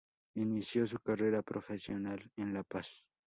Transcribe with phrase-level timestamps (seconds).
[0.33, 3.05] Inició su carrera profesional en La Paz.